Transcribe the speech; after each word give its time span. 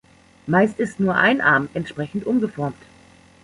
Meist 0.47 0.79
ist 0.79 0.99
nur 0.99 1.13
ein 1.15 1.41
Arm 1.41 1.69
entsprechend 1.75 2.25
umgeformt. 2.25 2.83